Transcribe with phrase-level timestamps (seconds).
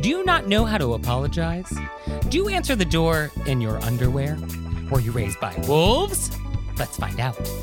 [0.00, 1.72] Do you not know how to apologize?
[2.28, 4.38] Do you answer the door in your underwear?
[4.90, 6.30] Were you raised by wolves?
[6.78, 7.36] Let's find out.
[7.36, 7.56] Here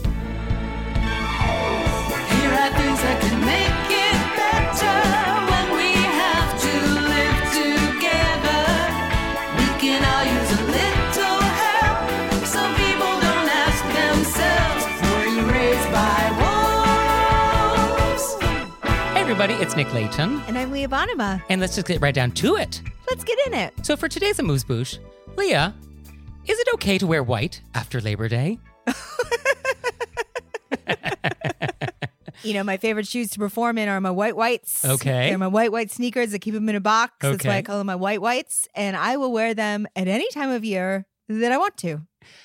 [2.51, 3.82] are things can make
[19.33, 20.39] everybody, it's Nick Leighton.
[20.47, 21.41] And I'm Leah Bonnema.
[21.49, 22.83] And let's just get right down to it.
[23.09, 23.73] Let's get in it.
[23.83, 24.99] So for today's Amuse Bouche,
[25.35, 25.73] Leah,
[26.45, 28.59] is it okay to wear white after Labor Day?
[32.43, 34.83] You know, my favorite shoes to perform in are my white whites.
[34.83, 35.29] Okay.
[35.29, 37.13] They're my white white sneakers that keep them in a box.
[37.23, 37.31] Okay.
[37.31, 38.67] That's why I call them my white whites.
[38.75, 42.01] And I will wear them at any time of year that I want to.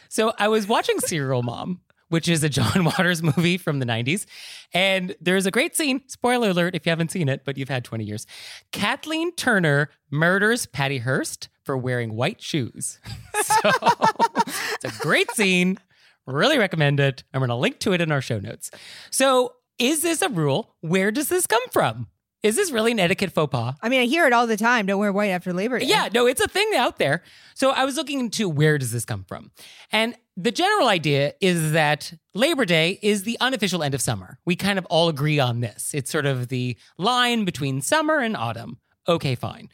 [0.09, 4.27] So I was watching Serial Mom, which is a John Waters movie from the 90s.
[4.73, 7.85] And there's a great scene, spoiler alert if you haven't seen it, but you've had
[7.85, 8.27] 20 years.
[8.73, 12.99] Kathleen Turner murders Patty Hearst for wearing white shoes.
[13.63, 13.71] So
[14.75, 15.79] it's a great scene.
[16.27, 17.25] Really recommend it.
[17.33, 18.71] I'm going to link to it in our show notes.
[19.11, 20.75] So, is this a rule?
[20.81, 22.09] Where does this come from?
[22.43, 23.75] Is this really an etiquette faux pas?
[23.83, 24.87] I mean, I hear it all the time.
[24.87, 25.87] Don't wear white after Labor Day.
[25.87, 27.23] Yeah, no, it's a thing out there.
[27.55, 29.51] So I was looking into where does this come from?
[29.91, 34.39] And the general idea is that Labor Day is the unofficial end of summer.
[34.45, 35.93] We kind of all agree on this.
[35.95, 38.79] It's sort of the line between summer and autumn.
[39.09, 39.69] Okay, fine.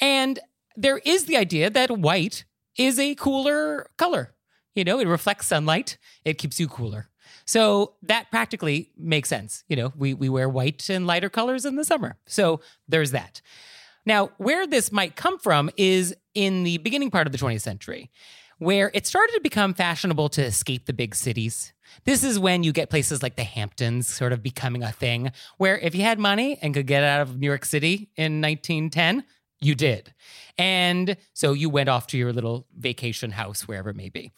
[0.00, 0.38] And
[0.76, 2.44] there is the idea that white
[2.76, 4.34] is a cooler color.
[4.74, 7.09] You know, it reflects sunlight, it keeps you cooler.
[7.44, 9.64] So that practically makes sense.
[9.68, 12.16] You know, we, we wear white and lighter colors in the summer.
[12.26, 13.40] So there's that.
[14.06, 18.10] Now, where this might come from is in the beginning part of the 20th century,
[18.58, 21.72] where it started to become fashionable to escape the big cities.
[22.04, 25.78] This is when you get places like the Hamptons sort of becoming a thing, where
[25.78, 29.24] if you had money and could get out of New York City in 1910,
[29.60, 30.12] you did.
[30.58, 34.32] And so you went off to your little vacation house, wherever it may be.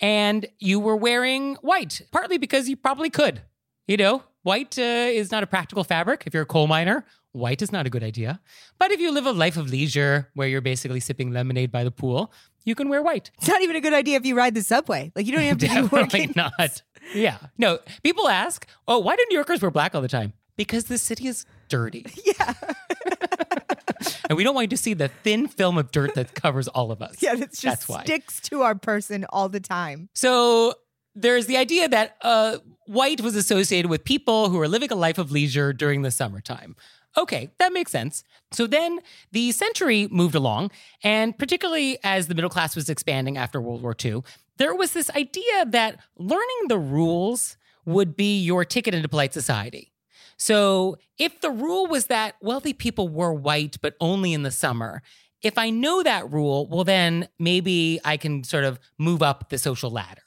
[0.00, 3.42] And you were wearing white, partly because you probably could.
[3.86, 6.24] You know, white uh, is not a practical fabric.
[6.26, 8.40] If you're a coal miner, white is not a good idea.
[8.78, 11.90] But if you live a life of leisure where you're basically sipping lemonade by the
[11.92, 12.32] pool,
[12.64, 13.30] you can wear white.
[13.38, 15.12] It's not even a good idea if you ride the subway.
[15.14, 16.32] Like, you don't have to be Definitely working.
[16.34, 16.82] not.
[17.14, 17.38] Yeah.
[17.56, 20.32] No, people ask, oh, why do New Yorkers wear black all the time?
[20.56, 22.04] Because the city is dirty.
[22.24, 22.54] Yeah.
[24.28, 26.90] And we don't want you to see the thin film of dirt that covers all
[26.90, 27.16] of us.
[27.22, 30.08] Yeah, that's just That's sticks to our person all the time.
[30.14, 30.74] So
[31.14, 35.18] there's the idea that uh, white was associated with people who were living a life
[35.18, 36.76] of leisure during the summertime.
[37.16, 38.22] Okay, that makes sense.
[38.52, 39.00] So then
[39.32, 40.70] the century moved along,
[41.02, 44.22] and particularly as the middle class was expanding after World War II,
[44.58, 47.56] there was this idea that learning the rules
[47.86, 49.92] would be your ticket into polite society.
[50.36, 55.02] So if the rule was that wealthy people wore white, but only in the summer,
[55.42, 59.58] if I know that rule, well, then maybe I can sort of move up the
[59.58, 60.22] social ladder.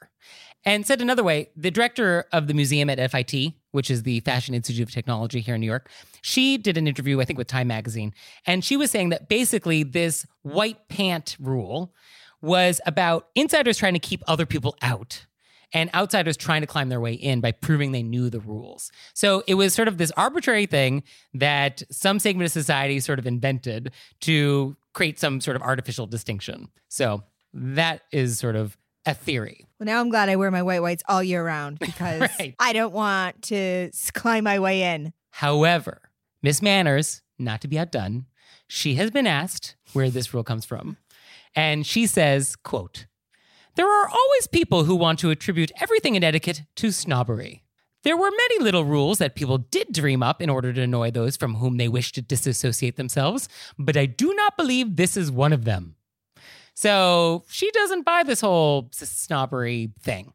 [0.65, 4.53] And said another way, the director of the museum at FIT, which is the Fashion
[4.53, 5.89] Institute of Technology here in New York,
[6.21, 8.13] she did an interview, I think, with Time Magazine.
[8.45, 11.93] And she was saying that basically this white pant rule
[12.41, 15.25] was about insiders trying to keep other people out.
[15.73, 18.91] And outsiders trying to climb their way in by proving they knew the rules.
[19.13, 23.27] So it was sort of this arbitrary thing that some segment of society sort of
[23.27, 26.69] invented to create some sort of artificial distinction.
[26.87, 27.23] So
[27.53, 29.65] that is sort of a theory.
[29.79, 32.55] Well, now I'm glad I wear my white whites all year round because Right.
[32.59, 35.13] I don't want to climb my way in.
[35.31, 36.01] However,
[36.41, 38.25] Miss Manners, not to be outdone,
[38.67, 40.97] she has been asked where this rule comes from.
[41.55, 43.05] And she says, quote,
[43.79, 47.63] There are always people who want to attribute everything in etiquette to snobbery.
[48.03, 51.37] There were many little rules that people did dream up in order to annoy those
[51.37, 53.47] from whom they wished to disassociate themselves,
[53.77, 55.95] but I do not believe this is one of them.
[56.73, 60.33] So she doesn't buy this whole snobbery thing.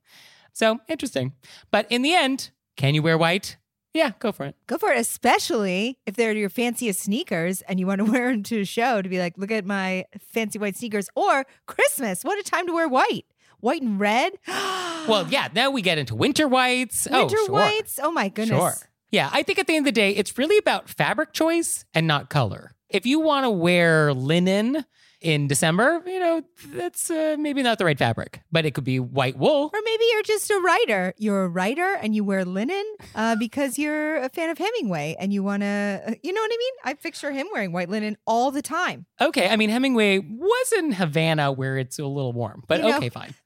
[0.54, 1.34] So interesting.
[1.70, 3.58] But in the end, can you wear white?
[3.92, 4.56] Yeah, go for it.
[4.66, 8.42] Go for it, especially if they're your fanciest sneakers and you want to wear them
[8.44, 11.10] to a show to be like, look at my fancy white sneakers.
[11.14, 12.24] Or Christmas.
[12.24, 13.26] What a time to wear white.
[13.64, 14.34] White and red.
[15.06, 17.06] Well, yeah, now we get into winter whites.
[17.10, 17.52] Oh, winter oh, sure.
[17.52, 18.00] whites.
[18.02, 18.58] Oh my goodness.
[18.58, 18.72] Sure.
[19.10, 22.06] Yeah, I think at the end of the day, it's really about fabric choice and
[22.06, 22.72] not color.
[22.88, 24.86] If you want to wear linen
[25.24, 29.00] in December, you know, that's uh, maybe not the right fabric, but it could be
[29.00, 29.70] white wool.
[29.72, 31.14] Or maybe you're just a writer.
[31.16, 32.84] You're a writer and you wear linen
[33.14, 36.56] uh, because you're a fan of Hemingway and you want to, you know what I
[36.58, 36.72] mean?
[36.84, 39.06] I picture him wearing white linen all the time.
[39.20, 42.96] Okay, I mean, Hemingway was in Havana where it's a little warm, but You know.
[42.98, 43.34] okay, fine.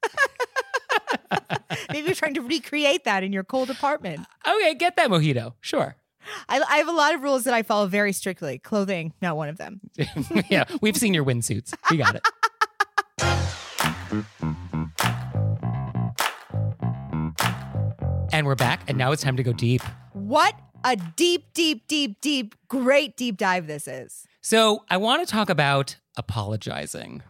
[1.91, 4.27] Maybe you're trying to recreate that in your cold apartment.
[4.47, 5.55] Okay, get that mojito.
[5.61, 5.95] Sure.
[6.49, 8.59] I, I have a lot of rules that I follow very strictly.
[8.59, 9.81] Clothing, not one of them.
[10.51, 11.75] yeah, we've seen your windsuits.
[11.91, 12.23] We got it.
[18.33, 19.83] and we're back, and now it's time to go deep.
[20.13, 20.55] What
[20.85, 24.27] a deep, deep, deep, deep, great deep dive this is.
[24.41, 27.23] So, I want to talk about apologizing.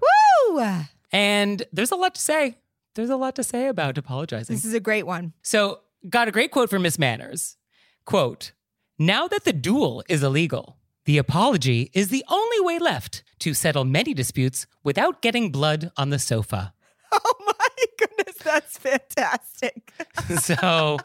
[0.50, 0.62] Woo!
[1.10, 2.58] And there's a lot to say.
[2.94, 4.56] There's a lot to say about apologizing.
[4.56, 5.32] This is a great one.
[5.42, 7.56] So, got a great quote from Miss Manners.
[8.04, 8.52] Quote,
[8.98, 13.84] now that the duel is illegal, the apology is the only way left to settle
[13.84, 16.74] many disputes without getting blood on the sofa.
[17.10, 19.92] Oh my goodness, that's fantastic.
[20.40, 20.98] so,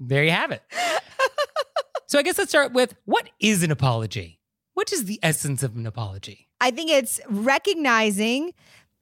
[0.00, 0.62] there you have it.
[2.06, 4.40] So, I guess let's start with what is an apology?
[4.74, 6.48] What is the essence of an apology?
[6.60, 8.52] I think it's recognizing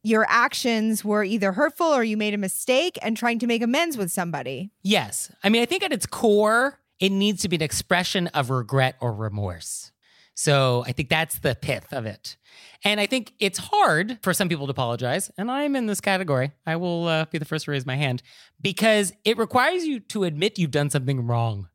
[0.02, 3.96] your actions were either hurtful or you made a mistake and trying to make amends
[3.96, 4.70] with somebody.
[4.82, 5.31] Yes.
[5.43, 8.97] I mean, I think at its core, it needs to be an expression of regret
[9.01, 9.93] or remorse.
[10.35, 12.37] So I think that's the pith of it.
[12.85, 15.31] And I think it's hard for some people to apologize.
[15.39, 16.53] And I'm in this category.
[16.67, 18.23] I will uh, be the first to raise my hand
[18.61, 21.69] because it requires you to admit you've done something wrong.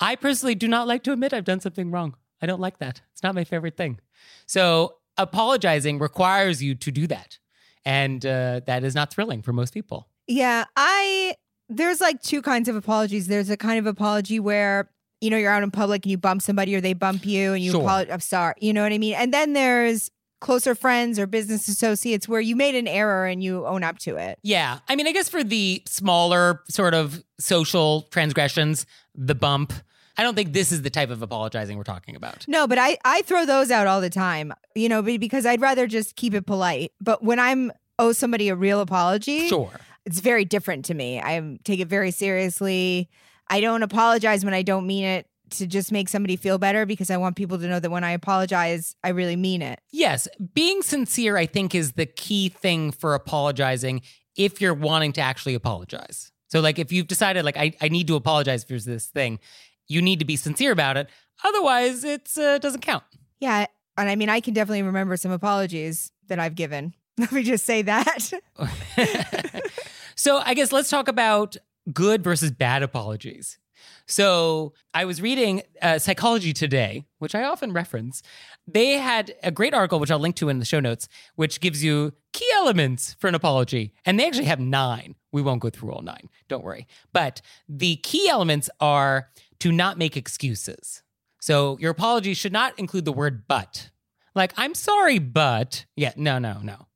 [0.00, 2.16] I personally do not like to admit I've done something wrong.
[2.40, 3.02] I don't like that.
[3.12, 4.00] It's not my favorite thing.
[4.46, 7.38] So apologizing requires you to do that.
[7.84, 10.08] And uh, that is not thrilling for most people.
[10.26, 11.36] Yeah, I
[11.68, 13.26] there's like two kinds of apologies.
[13.26, 14.88] There's a kind of apology where
[15.20, 17.62] you know you're out in public and you bump somebody or they bump you and
[17.62, 17.80] you Sure.
[17.82, 18.12] apologize.
[18.12, 18.54] I'm sorry.
[18.60, 19.14] You know what I mean?
[19.14, 20.10] And then there's
[20.42, 24.16] closer friends or business associates where you made an error and you own up to
[24.16, 24.38] it.
[24.42, 24.80] Yeah.
[24.88, 28.84] I mean, I guess for the smaller sort of social transgressions,
[29.14, 29.72] the bump,
[30.18, 32.44] I don't think this is the type of apologizing we're talking about.
[32.46, 34.52] No, but I I throw those out all the time.
[34.74, 36.92] You know, because I'd rather just keep it polite.
[37.00, 39.72] But when I'm owe somebody a real apology, Sure.
[40.06, 41.20] It's very different to me.
[41.20, 43.10] I take it very seriously.
[43.48, 47.10] I don't apologize when I don't mean it to just make somebody feel better because
[47.10, 49.80] I want people to know that when I apologize, I really mean it.
[49.92, 50.26] Yes.
[50.54, 54.02] Being sincere, I think, is the key thing for apologizing
[54.36, 56.32] if you're wanting to actually apologize.
[56.48, 59.40] So, like, if you've decided, like, I, I need to apologize for this thing,
[59.88, 61.08] you need to be sincere about it.
[61.44, 63.04] Otherwise, it uh, doesn't count.
[63.40, 63.66] Yeah.
[63.98, 66.94] And I mean, I can definitely remember some apologies that I've given.
[67.18, 68.32] Let me just say that.
[70.16, 71.56] so I guess let's talk about
[71.92, 73.58] good versus bad apologies.
[74.06, 78.22] So I was reading uh, Psychology Today, which I often reference.
[78.66, 81.84] They had a great article, which I'll link to in the show notes, which gives
[81.84, 83.92] you key elements for an apology.
[84.04, 85.16] And they actually have nine.
[85.32, 86.86] We won't go through all nine, don't worry.
[87.12, 89.28] But the key elements are
[89.60, 91.02] to not make excuses.
[91.40, 93.90] So your apology should not include the word but.
[94.34, 95.86] Like, I'm sorry, but.
[95.96, 96.86] Yeah, no, no, no.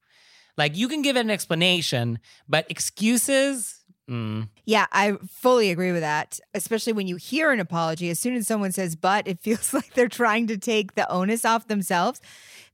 [0.60, 6.02] Like, you can give it an explanation, but excuses, mm, yeah, I fully agree with
[6.02, 6.38] that.
[6.52, 9.94] Especially when you hear an apology, as soon as someone says but, it feels like
[9.94, 12.20] they're trying to take the onus off themselves.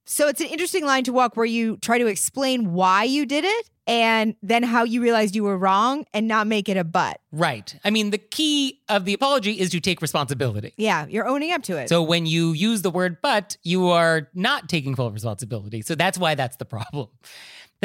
[0.05, 3.45] So it's an interesting line to walk where you try to explain why you did
[3.45, 7.21] it, and then how you realized you were wrong and not make it a but.
[7.31, 7.79] Right.
[7.85, 10.75] I mean, the key of the apology is to take responsibility.
[10.77, 11.89] Yeah, you're owning up to it.
[11.89, 15.83] So when you use the word but, you are not taking full responsibility.
[15.83, 17.09] So that's why that's the problem.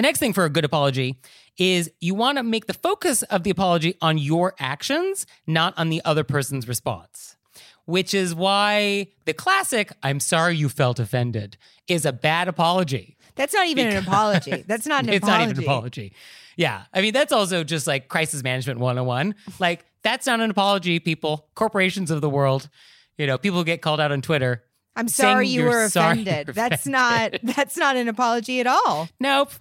[0.01, 1.20] The next thing for a good apology
[1.60, 5.89] is you want to make the focus of the apology on your actions, not on
[5.89, 7.36] the other person's response.
[7.86, 11.55] Which is why the classic, I'm sorry you felt offended,
[11.88, 13.15] is a bad apology.
[13.36, 14.63] That's not even an apology.
[14.65, 15.38] That's not an it's apology.
[15.38, 16.13] not even an apology.
[16.58, 16.86] Yeah.
[16.91, 19.36] I mean, that's also just like crisis management 101.
[19.60, 21.48] Like, that's not an apology, people.
[21.53, 22.70] Corporations of the world,
[23.20, 24.63] you know, people get called out on Twitter.
[24.96, 26.48] I'm sorry you were offended.
[26.48, 29.08] That's not that's not an apology at all.
[29.20, 29.51] Nope.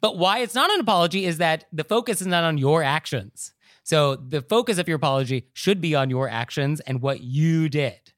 [0.00, 3.52] But why it's not an apology is that the focus is not on your actions.
[3.82, 8.12] So the focus of your apology should be on your actions and what you did.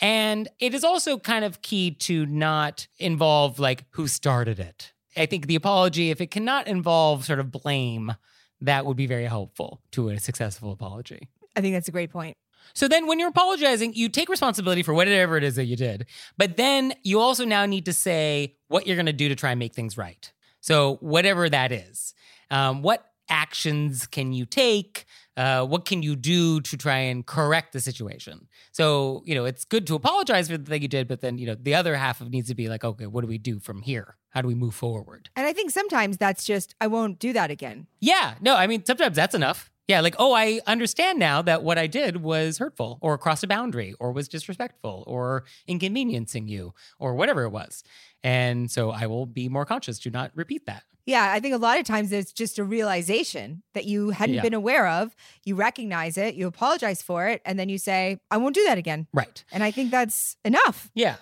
[0.00, 4.92] And it is also kind of key to not involve like who started it.
[5.16, 8.14] I think the apology, if it cannot involve sort of blame,
[8.60, 11.28] that would be very helpful to a successful apology.
[11.54, 12.36] I think that's a great point.
[12.74, 16.06] So then when you're apologizing, you take responsibility for whatever it is that you did.
[16.38, 19.50] But then you also now need to say what you're going to do to try
[19.50, 20.32] and make things right.
[20.62, 22.14] So whatever that is,
[22.50, 25.04] um, what actions can you take?
[25.36, 28.46] Uh, what can you do to try and correct the situation?
[28.70, 31.46] So, you know, it's good to apologize for the thing you did, but then, you
[31.46, 33.82] know, the other half of needs to be like, okay, what do we do from
[33.82, 34.16] here?
[34.30, 35.30] How do we move forward?
[35.34, 37.86] And I think sometimes that's just I won't do that again.
[38.00, 39.71] Yeah, no, I mean, sometimes that's enough.
[39.92, 43.46] Yeah, like, oh, I understand now that what I did was hurtful or crossed a
[43.46, 47.84] boundary or was disrespectful or inconveniencing you or whatever it was.
[48.24, 50.84] And so I will be more conscious to not repeat that.
[51.04, 54.40] Yeah, I think a lot of times it's just a realization that you hadn't Yeah.
[54.40, 55.14] been aware of.
[55.44, 58.78] You recognize it, you apologize for it, and then you say, I won't do that
[58.78, 59.08] again.
[59.12, 59.44] Right.
[59.52, 60.90] And I think that's enough.
[60.94, 61.16] Yeah.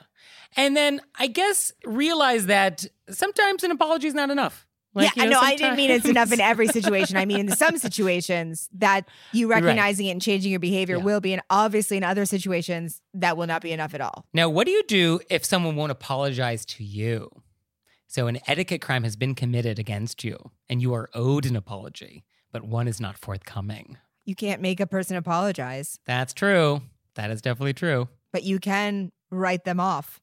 [0.56, 4.68] And then I guess realize that sometimes an apology is not enough.
[4.92, 5.46] Like, yeah, you I know, know.
[5.46, 7.16] I didn't mean it's enough in every situation.
[7.16, 9.62] I mean, in some situations that you Right.
[9.62, 11.04] recognizing it and changing your behavior Yeah.
[11.04, 14.26] will be, and obviously in other situations that will not be enough at all.
[14.32, 17.30] Now, what do you do if someone won't apologize to you?
[18.08, 20.36] So, an etiquette crime has been committed against you,
[20.68, 23.96] and you are owed an apology, but one is not forthcoming.
[24.24, 26.82] You can't make a person apologize, That's true.
[27.14, 28.08] That is definitely true.
[28.32, 30.20] but you can write them off.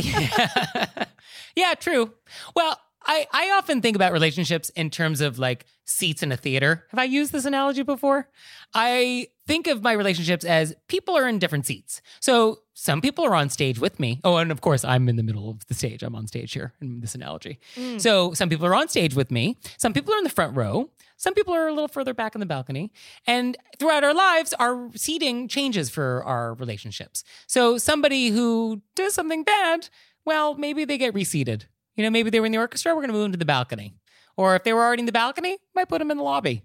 [0.00, 0.86] yeah.
[1.56, 2.12] yeah, true.
[2.56, 2.78] Well,
[3.12, 6.86] I, I often think about relationships in terms of like seats in a theater.
[6.90, 8.30] Have I used this analogy before?
[8.72, 12.00] I think of my relationships as people are in different seats.
[12.20, 14.18] So some people are on stage with me.
[14.24, 16.02] Oh, and of course, I'm in the middle of the stage.
[16.02, 17.58] I'm on stage here in this analogy.
[17.76, 18.00] Mm.
[18.00, 19.58] So some people are on stage with me.
[19.76, 20.88] Some people are in the front row.
[21.18, 22.92] Some people are a little further back in the balcony.
[23.26, 27.24] And throughout our lives, our seating changes for our relationships.
[27.46, 29.90] So somebody who does something bad,
[30.24, 31.66] well, maybe they get reseated.
[31.96, 33.44] You know, maybe they were in the orchestra, we're going to move them to the
[33.44, 33.94] balcony.
[34.36, 36.62] Or if they were already in the balcony, might put them in the lobby.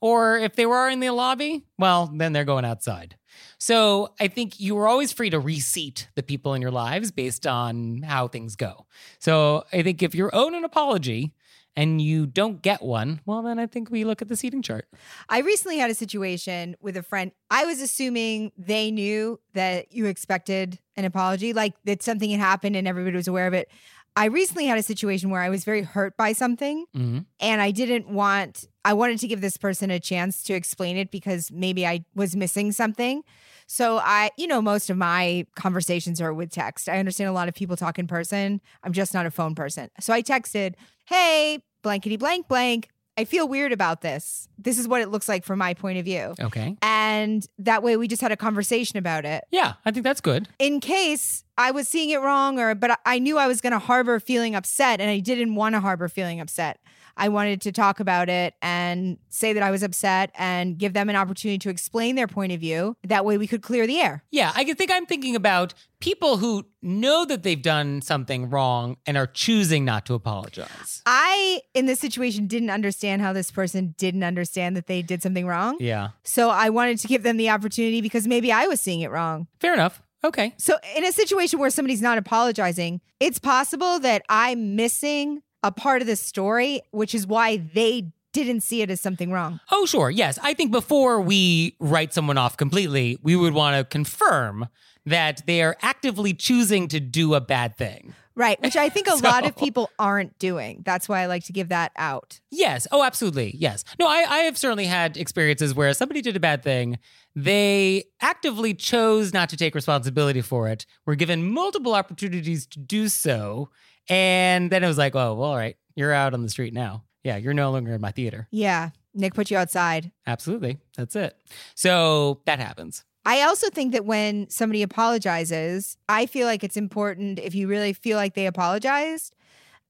[0.00, 3.16] Or if they were in the lobby, well, then they're going outside.
[3.58, 7.46] So I think you are always free to reseat the people in your lives based
[7.46, 8.86] on how things go.
[9.18, 11.34] So I think if you're owed an apology
[11.76, 14.88] and you don't get one, well, then I think we look at the seating chart.
[15.28, 17.32] I recently had a situation with a friend.
[17.50, 22.74] I was assuming they knew that you expected an apology, like that something had happened
[22.76, 23.70] and everybody was aware of it.
[24.18, 27.70] I recently had a situation where I was very hurt by something hmm and I
[27.70, 31.86] didn't want, I wanted to give this person a chance to explain it because maybe
[31.86, 33.22] I was missing something.
[33.68, 36.88] So I, you know, most of my conversations are with text.
[36.88, 38.60] I understand a lot of people talk in person.
[38.82, 39.88] I'm just not a phone person.
[40.00, 42.88] So I texted, hey, blankety blank blank.
[43.18, 44.48] I feel weird about this.
[44.58, 46.34] This is what it looks like from my point of view.
[46.40, 46.76] Okay.
[46.82, 49.44] And that way we just had a conversation about it.
[49.50, 50.48] Yeah, I think that's good.
[50.60, 53.80] In case I was seeing it wrong or but I- knew I was going to
[53.80, 56.78] harbor feeling upset and I didn't want to harbor feeling upset.
[57.18, 61.08] I wanted to talk about it and say that I was upset and give them
[61.10, 62.96] an opportunity to explain their point of view.
[63.02, 64.24] That way we could clear the air.
[64.30, 69.16] Yeah, I think I'm thinking about people who know that they've done something wrong and
[69.16, 71.02] are choosing not to apologize.
[71.04, 75.46] I, in this situation, didn't understand how this person didn't understand that they did something
[75.46, 75.76] wrong.
[75.80, 76.10] Yeah.
[76.22, 79.48] So I wanted to give them the opportunity because maybe I was seeing it wrong.
[79.58, 80.00] Fair enough.
[80.24, 80.54] Okay.
[80.56, 86.00] So, in a situation where somebody's not apologizing, it's possible that I'm missing a part
[86.00, 89.60] of the story, which is why they didn't see it as something wrong.
[89.72, 90.10] Oh, sure.
[90.10, 90.38] Yes.
[90.42, 94.68] I think before we write someone off completely, we would want to confirm
[95.06, 98.14] that they are actively choosing to do a bad thing.
[98.34, 98.60] Right.
[98.62, 100.82] Which I think a lot of people aren't doing.
[100.84, 102.38] That's why I like to give that out.
[102.50, 102.86] Yes.
[102.92, 103.56] Oh, absolutely.
[103.58, 103.84] Yes.
[103.98, 106.98] No, I, I have certainly had experiences where somebody did a bad thing.
[107.34, 113.08] They actively chose not to take responsibility for it, were given multiple opportunities to do
[113.08, 113.70] so.
[114.08, 115.76] And then it was like, oh, well, all right.
[115.94, 117.04] You're out on the street now.
[117.24, 118.48] Yeah, you're no longer in my theater.
[118.50, 118.90] Yeah.
[119.14, 120.12] Nick put you outside.
[120.26, 120.78] Absolutely.
[120.96, 121.36] That's it.
[121.74, 123.04] So that happens.
[123.24, 127.92] I also think that when somebody apologizes, I feel like it's important if you really
[127.92, 129.34] feel like they apologized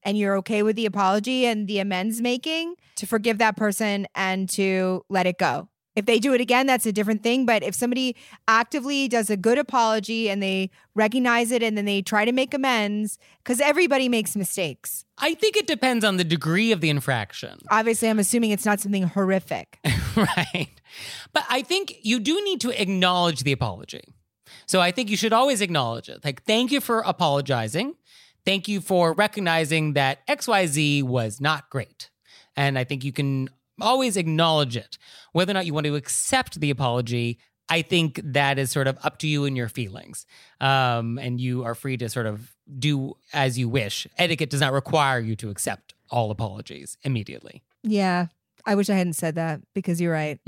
[0.03, 4.49] and you're okay with the apology and the amends making to forgive that person and
[4.49, 5.69] to let it go.
[5.99, 7.45] If they do it again, that's a different thing.
[7.45, 8.15] But if somebody
[8.47, 12.53] actively does a good apology and they recognize it and then they try to make
[12.53, 15.03] amends, because everybody makes mistakes.
[15.17, 17.59] I think it depends on the degree of the infraction.
[17.69, 19.79] Obviously, I'm assuming it's not something horrific.
[20.15, 20.69] right.
[21.33, 24.03] But I think you do need to acknowledge the apology.
[24.67, 26.23] So I think you should always acknowledge it.
[26.23, 27.95] Like, thank you for apologizing.
[28.45, 32.09] Thank you for recognizing that XYZ was not great.
[32.55, 33.49] And I think you can
[33.81, 34.97] always acknowledge it.
[35.31, 38.97] Whether or not you want to accept the apology, I think that is sort of
[39.03, 40.25] up to you and your feelings.
[40.59, 44.07] Um, and you are free to sort of do as you wish.
[44.17, 47.63] Etiquette does not require you to accept all apologies immediately.
[47.83, 48.27] Yeah.
[48.65, 50.39] I wish I hadn't said that because you're right.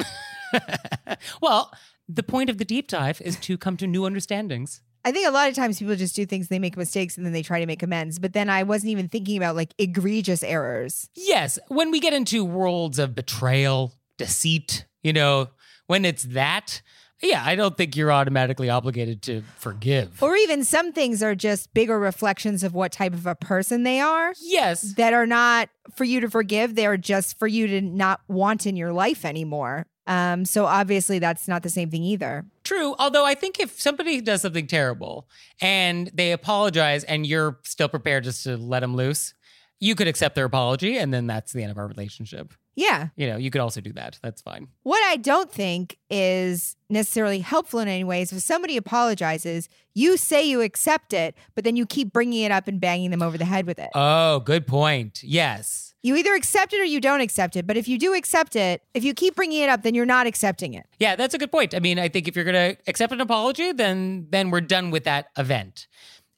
[1.42, 1.72] well,
[2.10, 4.82] the point of the deep dive is to come to new understandings.
[5.04, 7.34] I think a lot of times people just do things, they make mistakes, and then
[7.34, 8.20] they try to make amends.
[8.20, 11.10] But then I wasn't even thinking about like egregious errors.
[11.16, 15.50] Yes, when we get into worlds of betrayal, deceit, you know,
[15.88, 16.82] when it's that,
[17.22, 20.22] yeah, I don't think you're automatically obligated to forgive.
[20.22, 24.00] Or even some things are just bigger reflections of what type of a person they
[24.00, 26.76] are yes, that are not for you to forgive.
[26.76, 29.86] They are just for you to not want in your life anymore.
[30.08, 32.46] Um, so obviously that's not the same thing either.
[32.72, 32.96] True.
[33.00, 35.28] Although I think if somebody does something terrible
[35.60, 39.34] and they apologize and you're still prepared just to let them loose,
[39.82, 42.54] you could accept their apology and then that's the end of our relationship.
[42.76, 43.10] Yeah.
[43.18, 44.20] You know, you could also do that.
[44.24, 44.70] That's fine.
[44.84, 50.46] What I don't think is necessarily helpful in any ways, if somebody apologizes, you say
[50.46, 53.44] you accept it, but then you keep bringing it up and banging them over the
[53.44, 53.90] head with it.
[53.94, 55.24] Oh, good point.
[55.24, 55.91] Yes.
[56.04, 57.68] You either accept it or you don't accept it.
[57.68, 60.26] But if you do accept it, if you keep bringing it up, then you're not
[60.28, 60.88] accepting it.
[61.00, 61.76] Yeah, that's a good point.
[61.76, 64.92] I mean, I think if you're going to accept an apology, then then we're done
[64.92, 65.88] with that event.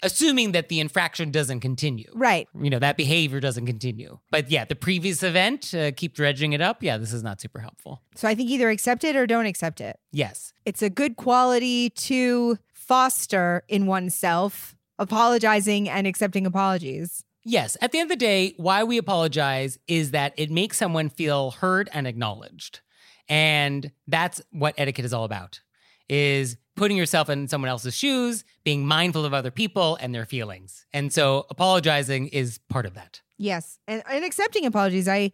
[0.05, 2.11] Assuming that the infraction doesn't continue.
[2.13, 2.49] Right.
[2.61, 4.19] You know, that behavior doesn't continue.
[4.31, 6.83] But yeah, the previous event, uh, keep dredging it up.
[6.83, 8.01] Yeah, this is not super helpful.
[8.15, 9.97] So I think either accept it or don't accept it.
[10.11, 10.51] Yes.
[10.65, 17.23] It's a good quality to foster in oneself, apologizing and accepting apologies.
[17.45, 17.75] Yes.
[17.81, 21.51] At the end of the day, why we apologize is that it makes someone feel
[21.51, 22.79] heard and acknowledged.
[23.27, 25.61] And that's what etiquette is all about.
[26.09, 30.85] Is putting yourself in someone else's shoes, being mindful of other people and their feelings.
[30.93, 33.21] And so apologizing is part of that.
[33.37, 33.79] Yes.
[33.87, 35.07] And, and accepting apologies.
[35.07, 35.31] I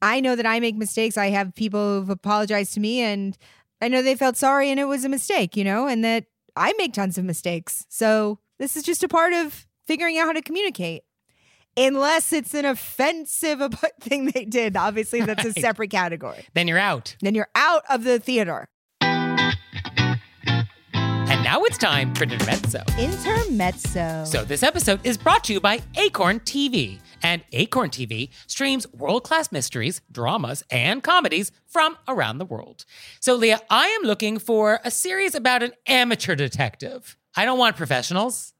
[0.00, 1.16] I know that I make mistakes.
[1.16, 3.38] I have people who've apologized to me and
[3.80, 6.24] I know they felt sorry and it was a mistake, you know, and that
[6.56, 7.86] I make tons of mistakes.
[7.88, 11.04] So this is just a part of figuring out how to communicate.
[11.76, 13.62] Unless it's an offensive
[14.00, 14.76] thing they did.
[14.76, 16.44] Obviously, that's a separate category.
[16.54, 17.16] Then you're out.
[17.20, 18.66] Then you're out of the theater.
[21.32, 22.82] And now it's time for Intermezzo.
[22.98, 24.24] Intermezzo.
[24.26, 27.00] So this episode is brought to you by Acorn TV.
[27.22, 32.84] And Acorn TV streams world class mysteries, dramas, and comedies from around the world.
[33.20, 37.16] So, Leah, I am looking for a series about an amateur detective.
[37.36, 38.51] I don't want professionals.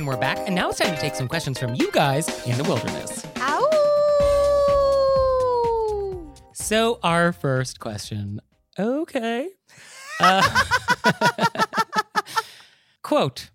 [0.00, 2.56] And we're back, and now it's time to take some questions from you guys in
[2.56, 3.26] the wilderness.
[3.36, 3.68] Ow!
[6.54, 8.40] So, our first question.
[8.78, 9.50] Okay.
[10.18, 10.64] Uh,
[13.02, 13.50] quote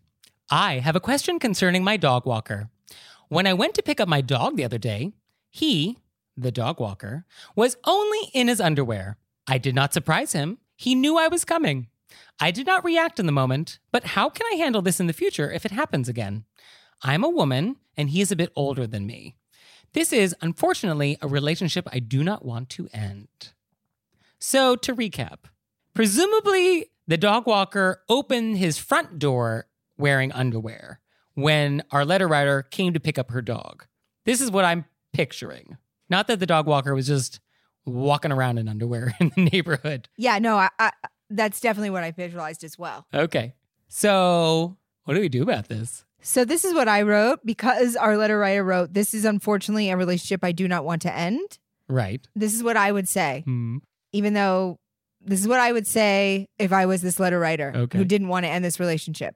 [0.51, 2.69] I have a question concerning my dog walker.
[3.27, 5.13] When I went to pick up my dog the other day,
[5.49, 5.97] he,
[6.37, 9.17] the dog walker, was only in his underwear.
[9.47, 10.59] I did not surprise him.
[10.75, 11.87] He knew I was coming.
[12.39, 15.13] I did not react in the moment, but how can I handle this in the
[15.13, 16.45] future if it happens again?
[17.01, 19.35] I'm a woman, and he is a bit older than me.
[19.93, 23.27] This is, unfortunately, a relationship I do not want to end.
[24.39, 25.45] So, to recap,
[25.93, 30.99] presumably the dog walker opened his front door wearing underwear
[31.35, 33.85] when our letter writer came to pick up her dog.
[34.25, 35.77] This is what I'm picturing.
[36.09, 37.39] Not that the dog walker was just
[37.85, 40.09] walking around in underwear in the neighborhood.
[40.17, 40.91] Yeah, no, I, I,
[41.29, 43.05] that's definitely what I visualized as well.
[43.13, 43.53] Okay.
[43.87, 46.03] So, what do we do about this?
[46.21, 49.97] So this is what I wrote because our letter writer wrote, "This is unfortunately a
[49.97, 52.27] relationship I do not want to end." Right.
[52.35, 53.77] This is what I would say, Hmm.
[54.11, 54.79] even though
[55.21, 57.97] this is what I would say if I was this letter writer Okay.
[57.97, 59.35] who didn't want to end this relationship.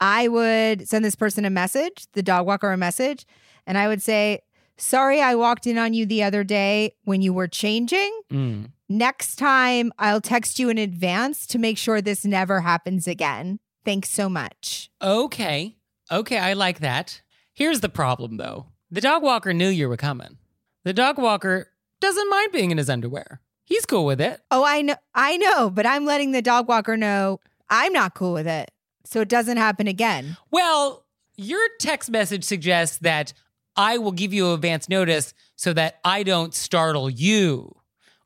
[0.00, 3.26] I would send this person a message, the dog walker a message,
[3.66, 4.40] and I would say,
[4.80, 8.70] "Sorry, I walked in on you the other day when you were changing." Mm.
[8.88, 13.60] Next time, I'll text you in advance to make sure this never happens again.
[13.84, 14.90] Thanks so much.
[15.00, 15.76] Okay.
[16.10, 17.22] Okay, I like that.
[17.52, 18.66] Here's the problem though.
[18.90, 20.38] The dog walker knew you were coming.
[20.84, 21.68] The dog walker
[22.00, 23.40] doesn't mind being in his underwear.
[23.64, 24.40] He's cool with it.
[24.50, 27.38] Oh, I know, I know, but I'm letting the dog walker know
[27.68, 28.72] I'm not cool with it,
[29.04, 30.36] so it doesn't happen again.
[30.50, 31.04] Well,
[31.36, 33.32] your text message suggests that
[33.80, 37.74] I will give you advance notice so that I don't startle you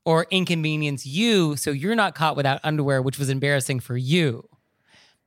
[0.03, 4.47] or inconvenience you so you're not caught without underwear, which was embarrassing for you.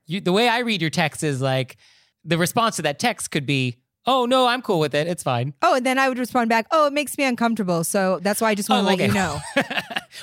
[0.06, 0.20] you.
[0.20, 1.76] The way I read your text is like
[2.24, 5.06] the response to that text could be, Oh, no, I'm cool with it.
[5.06, 5.52] It's fine.
[5.60, 8.48] Oh, and then I would respond back, "Oh, it makes me uncomfortable, so that's why
[8.50, 9.38] I just want to Oh, let you know."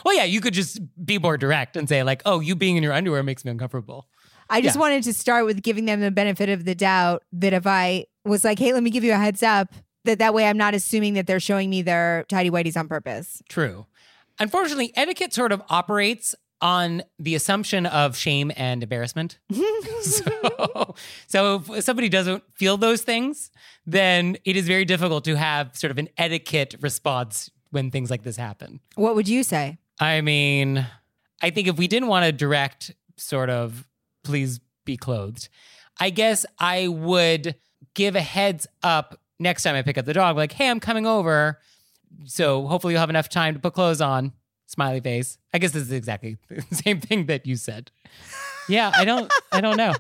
[0.04, 2.84] well, yeah, you could just be more direct and say, like, oh, you being in
[2.84, 4.08] your underwear makes me uncomfortable.
[4.50, 4.82] I just Yeah.
[4.82, 8.44] wanted to start with giving them the benefit of the doubt that if I was
[8.44, 9.72] like, "Hey, let me give you a heads up,"
[10.06, 13.42] that that way I'm not assuming that they're showing me their tidy whities on purpose.
[13.50, 13.86] True.
[14.40, 19.40] Unfortunately, etiquette sort of operates on the assumption of shame and embarrassment.
[20.02, 20.96] so,
[21.28, 23.52] so if somebody doesn't feel those things,
[23.86, 28.24] then it is very difficult to have sort of an etiquette response when things like
[28.24, 28.80] this happen.
[28.96, 29.78] What would you say?
[30.00, 30.86] I mean,
[31.42, 33.88] I think if we didn't want to direct sort of
[34.24, 35.50] please be clothed,
[36.00, 37.56] I guess I would
[37.94, 41.06] give a heads up next time I pick up the dog, like, hey, I'm coming
[41.06, 41.60] over.
[42.26, 44.34] So hopefully you'll have enough time to put clothes on.
[44.68, 45.38] Smiley face.
[45.54, 47.92] I guess this is exactly the same thing that you said.
[48.68, 49.94] Yeah, I don't I don't know.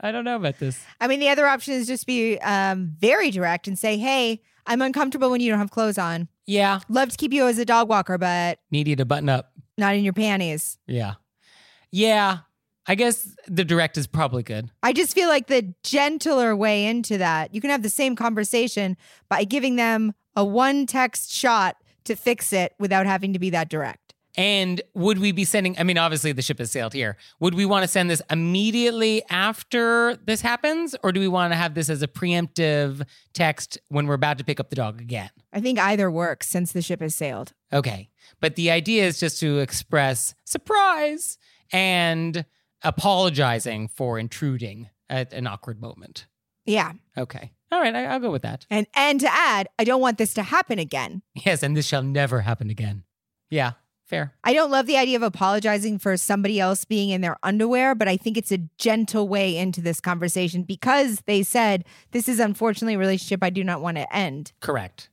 [0.00, 0.84] I don't know about this.
[1.00, 4.82] I mean, the other option is just be um, very direct and say, "Hey, I'm
[4.82, 6.28] uncomfortable when you don't have clothes on.
[6.46, 9.52] Yeah, Love to keep you as a dog walker, but need you to button up.
[9.78, 11.14] not in your panties." Yeah.
[11.90, 12.38] Yeah.
[12.86, 14.70] I guess the direct is probably good.
[14.82, 18.96] I just feel like the gentler way into that, you can have the same conversation
[19.28, 23.68] by giving them a one text shot to fix it without having to be that
[23.68, 24.14] direct.
[24.34, 25.78] And would we be sending?
[25.78, 27.18] I mean, obviously the ship has sailed here.
[27.40, 31.56] Would we want to send this immediately after this happens, or do we want to
[31.56, 35.28] have this as a preemptive text when we're about to pick up the dog again?
[35.52, 37.52] I think either works since the ship has sailed.
[37.72, 38.08] Okay.
[38.40, 41.36] But the idea is just to express surprise
[41.70, 42.46] and
[42.84, 46.26] apologizing for intruding at an awkward moment.
[46.64, 46.92] Yeah.
[47.16, 47.52] Okay.
[47.70, 47.94] All right.
[47.94, 48.66] I, I'll go with that.
[48.70, 51.22] And and to add, I don't want this to happen again.
[51.34, 51.62] Yes.
[51.62, 53.04] And this shall never happen again.
[53.50, 53.72] Yeah.
[54.04, 54.34] Fair.
[54.44, 58.08] I don't love the idea of apologizing for somebody else being in their underwear, but
[58.08, 62.94] I think it's a gentle way into this conversation because they said this is unfortunately
[62.94, 64.52] a relationship I do not want to end.
[64.60, 65.08] Correct.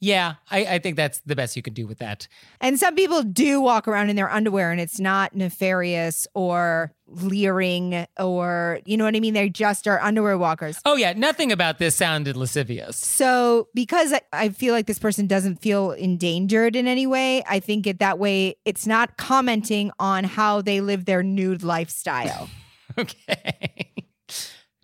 [0.00, 0.34] Yeah.
[0.50, 2.28] I, I think that's the best you can do with that.
[2.60, 8.06] And some people do walk around in their underwear and it's not nefarious or leering
[8.18, 9.34] or, you know what I mean?
[9.34, 10.78] They just are underwear walkers.
[10.84, 11.12] Oh, yeah.
[11.14, 12.96] Nothing about this sounded lascivious.
[12.96, 17.60] So, because I, I feel like this person doesn't feel endangered in any way, I
[17.60, 22.48] think it that way it's not commenting on how they live their nude lifestyle.
[22.98, 23.92] Okay.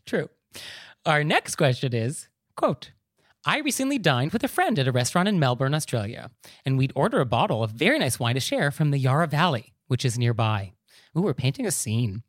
[0.04, 0.28] True.
[1.06, 2.90] Our next question is quote,
[3.44, 6.30] I recently dined with a friend at a restaurant in Melbourne, Australia,
[6.64, 9.74] and we'd order a bottle of very nice wine to share from the Yarra Valley,
[9.88, 10.74] which is nearby.
[11.16, 12.22] Ooh, we're painting a scene.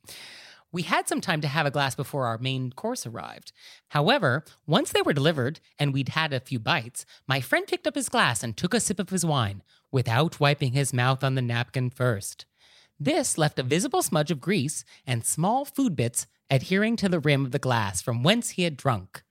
[0.72, 3.52] We had some time to have a glass before our main course arrived.
[3.90, 7.94] However, once they were delivered and we'd had a few bites, my friend picked up
[7.94, 11.44] his glass and took a sip of his wine without wiping his mouth on the
[11.44, 12.48] napkin first.
[13.00, 17.46] This left a visible smudge of grease and small food bits adhering to the rim
[17.46, 19.22] of the glass from whence he had drunk.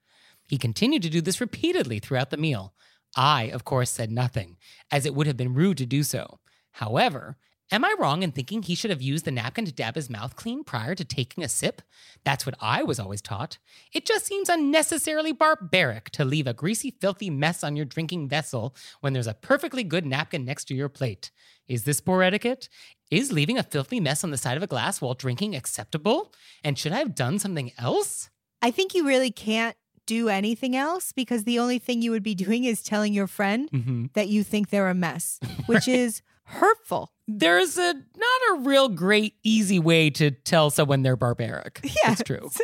[0.47, 2.73] He continued to do this repeatedly throughout the meal.
[3.15, 4.57] I, of course, said nothing,
[4.91, 6.39] as it would have been rude to do so.
[6.71, 7.37] However,
[7.71, 10.35] am I wrong in thinking he should have used the napkin to dab his mouth
[10.35, 11.81] clean prior to taking a sip?
[12.23, 13.59] That's what I was always taught.
[13.93, 18.75] It just seems unnecessarily barbaric to leave a greasy, filthy mess on your drinking vessel
[19.01, 21.31] when there's a perfectly good napkin next to your plate.
[21.67, 22.67] Is this poor etiquette?
[23.11, 26.33] Is leaving a filthy mess on the side of a glass while drinking acceptable?
[26.63, 28.29] And should I have done something else?
[28.61, 29.75] I think you really can't
[30.05, 33.69] do anything else because the only thing you would be doing is telling your friend
[33.71, 34.05] Mm-hmm.
[34.13, 37.11] that you think they're a mess, which is hurtful.
[37.25, 41.79] There's a not a real great easy way to tell someone they're barbaric.
[42.03, 42.11] Yeah.
[42.11, 42.49] It's true.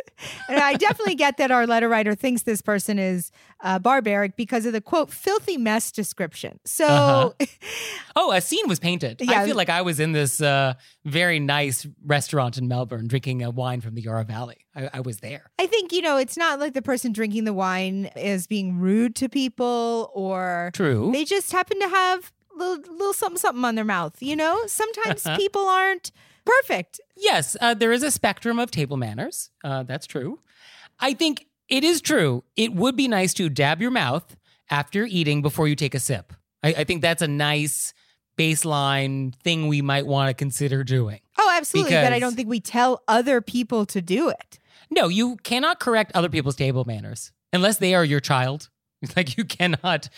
[0.49, 4.65] And I definitely get that our letter writer thinks this person is uh, barbaric because
[4.65, 6.59] of the quote filthy mess description.
[6.65, 7.45] So Uh-huh.
[8.17, 9.21] Oh, a scene was painted.
[9.21, 9.41] Yeah.
[9.41, 10.73] I feel like I was in this uh,
[11.05, 14.57] very nice restaurant in Melbourne drinking a wine from the Yarra Valley.
[14.75, 15.51] I, I was there.
[15.57, 19.15] I think, you know, it's not like the person drinking the wine is being rude
[19.17, 21.11] to people or True.
[21.13, 24.61] they just happen to have little, little something something on their mouth, you know?
[24.67, 26.11] Sometimes people aren't
[26.45, 26.99] perfect.
[27.15, 29.49] yes, uh, there is a spectrum of table manners.
[29.63, 30.39] Uh, that's true.
[30.99, 32.43] I think it is true.
[32.55, 34.35] It would be nice to dab your mouth
[34.69, 36.33] after eating before you take a sip.
[36.63, 37.93] I, I think that's a nice
[38.37, 41.19] baseline thing we might want to consider doing.
[41.37, 41.93] Oh, absolutely.
[41.93, 44.59] but I don't think we tell other people to do it.
[44.89, 48.69] No, you cannot correct other people's table manners unless they are your child.
[49.15, 50.09] Like you cannot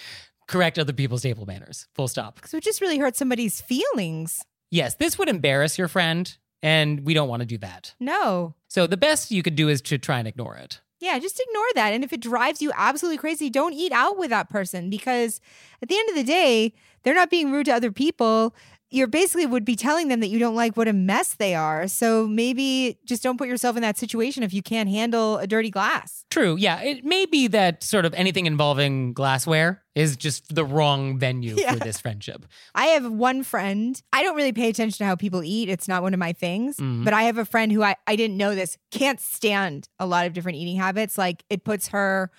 [0.52, 1.88] correct other people's table manners.
[1.96, 2.36] Full stop.
[2.36, 4.44] Because it just really hurts somebody's feelings.
[4.70, 7.96] Yes, this would embarrass your friend, and we don't want to do that.
[8.00, 8.54] No.
[8.68, 10.82] So the best you could do is to try and ignore it.
[11.00, 11.94] Yeah, just ignore that.
[11.94, 15.42] And if it drives you absolutely crazy, don't eat out with that person because
[15.82, 18.54] at the end of the day, they're not being rude to other people.
[18.93, 21.88] You're basically would be telling them that you don't like what a mess they are.
[21.88, 25.69] So maybe just don't put yourself in that situation if you can't handle a dirty
[25.69, 26.25] glass.
[26.30, 26.58] True.
[26.58, 31.56] Yeah, it may be that sort of anything involving glassware is just the wrong venue
[31.58, 31.73] Yeah.
[31.73, 32.45] for this friendship.
[32.75, 34.01] I have one friend.
[34.12, 35.69] I don't really pay attention to how people eat.
[35.69, 36.75] It's not one of my things.
[36.77, 37.06] Mhm.
[37.06, 40.27] But I have a friend who I, I didn't know this, can't stand a lot
[40.27, 41.17] of different eating habits.
[41.17, 42.30] Like it puts her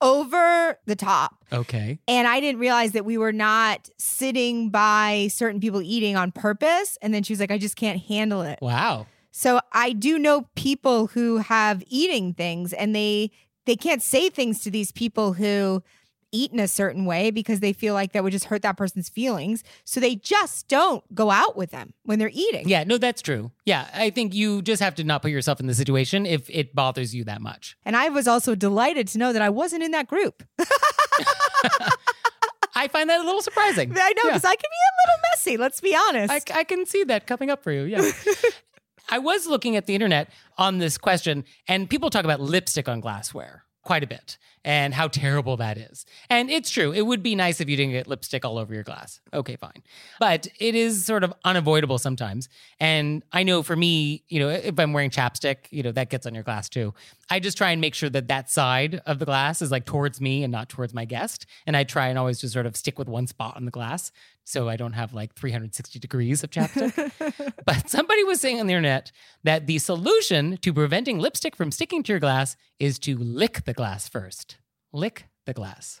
[0.00, 1.44] over the top.
[1.52, 1.98] Okay.
[2.08, 6.98] And I didn't realize that we were not sitting by certain people eating on purpose.
[7.00, 8.58] And then she was like, I just can't handle it.
[8.60, 9.06] Wow.
[9.30, 13.30] So I do know people who have eating things and they
[13.66, 15.82] they can't say things to these people who
[16.34, 19.08] eat in a certain way because they feel like that would just hurt that person's
[19.08, 19.62] feelings.
[19.84, 22.68] So they just don't go out with them when they're eating.
[22.68, 23.52] Yeah, no, that's true.
[23.64, 26.74] Yeah, I think you just have to not put yourself in the situation if it
[26.74, 27.76] bothers you that much.
[27.84, 30.42] And I was also delighted to know that I wasn't in that group.
[32.76, 33.92] I find that a little surprising.
[33.92, 34.30] I know Yeah.
[34.30, 36.50] because I can be a little messy, let's be honest.
[36.50, 37.82] I, I can see that coming up for you.
[37.84, 38.10] Yeah.
[39.10, 43.00] I was looking at the internet on this question, and people talk about lipstick on
[43.00, 46.06] glassware quite a bit and how terrible that is.
[46.30, 46.92] And it's true.
[46.92, 49.20] It would be nice if you didn't get lipstick all over your glass.
[49.32, 49.82] Okay, fine.
[50.18, 52.48] But it is sort of unavoidable sometimes.
[52.80, 56.26] And I know for me, you know, if I'm wearing chapstick, you know, that gets
[56.26, 56.94] on your glass too.
[57.30, 60.20] I just try and make sure that that side of the glass is like towards
[60.20, 61.46] me and not towards my guest.
[61.66, 64.12] And I try and always just sort of stick with one spot on the glass
[64.44, 67.54] so I don't have like 360 degrees of chapstick.
[67.64, 69.10] but somebody was saying on the internet
[69.42, 73.72] that the solution to preventing lipstick from sticking to your glass is to lick the
[73.72, 74.53] glass first.
[74.94, 76.00] Lick the glass.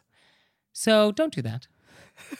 [0.72, 1.66] So don't do that.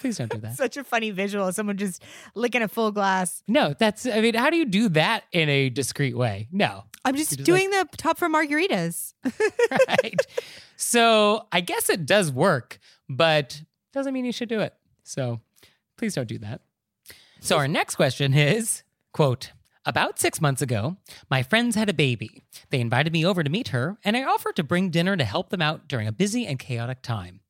[0.00, 0.54] Please don't do that.
[0.56, 2.02] Such a funny visual someone just
[2.34, 3.42] licking a full glass.
[3.48, 6.48] No, that's, I mean, how do you do that in a discreet way?
[6.52, 6.84] No.
[7.04, 9.12] I'm just just doing the top for margaritas.
[9.88, 10.26] right?
[10.76, 13.60] so I guess it does work, but
[13.92, 14.74] doesn't mean you should do it.
[15.02, 15.40] So
[15.98, 16.62] please don't do that.
[17.40, 19.52] So our next question is, quote,
[19.86, 20.96] about six months ago,
[21.30, 22.42] my friends had a baby.
[22.70, 25.50] They invited me over to meet her, and I offered to bring dinner to help
[25.50, 27.40] them out during a busy and chaotic time.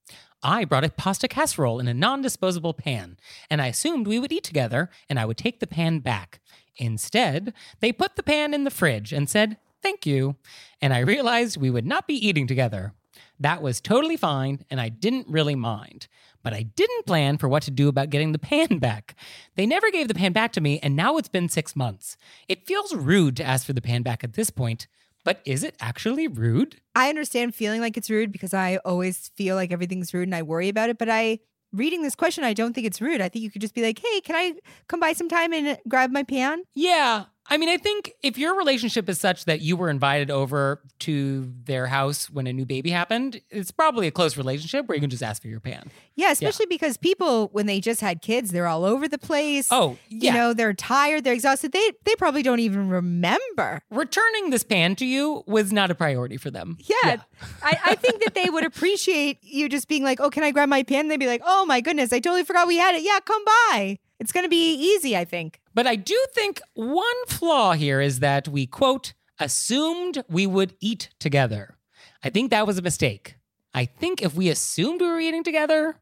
[0.42, 3.16] I brought a pasta casserole in a non disposable pan,
[3.48, 6.40] and I assumed we would eat together and I would take the pan back.
[6.76, 10.36] Instead, they put the pan in the fridge and said, Thank you.
[10.82, 12.94] And I realized we would not be eating together.
[13.38, 16.08] That was totally fine, and I didn't really mind.
[16.44, 19.16] But I didn't plan for what to do about getting the pan back.
[19.56, 22.16] They never gave the pan back to me, and now it's been six months.
[22.48, 24.86] It feels rude to ask for the pan back at this point,
[25.24, 26.80] But is it actually rude?
[26.94, 30.42] I understand feeling like it's rude because I always feel like everything's rude and I
[30.42, 30.98] worry about it.
[30.98, 31.38] But I,
[31.72, 33.22] reading this question, I don't think it's rude.
[33.22, 34.52] I think you could just be like, hey, can I
[34.86, 36.62] come by sometime and grab my pan?
[36.74, 37.24] Yeah.
[37.46, 41.52] I mean, I think if your relationship is such that you were invited over to
[41.64, 45.10] their house when a new baby happened, it's probably a close relationship where you can
[45.10, 45.90] just ask for your pan.
[46.16, 49.68] Yeah, especially because people, when they just had kids, they're all over the place.
[49.70, 50.32] Oh, yeah.
[50.32, 51.72] You know, they're tired, they're exhausted.
[51.72, 53.82] They they probably don't even remember.
[53.90, 56.78] Returning this pan to you was not a priority for them.
[56.80, 57.16] Yeah.
[57.62, 60.68] I, I think that they would appreciate you just being like, oh, can I grab
[60.68, 61.08] my pen?
[61.08, 63.02] They'd be like, oh my goodness, I totally forgot we had it.
[63.02, 63.98] Yeah, come by.
[64.20, 65.60] It's going to be easy, I think.
[65.74, 71.10] But I do think one flaw here is that we, quote, assumed we would eat
[71.18, 71.76] together.
[72.22, 73.36] I think that was a mistake.
[73.74, 75.96] I think if we assumed we were eating together,